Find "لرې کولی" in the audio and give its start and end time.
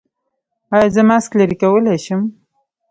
1.39-1.97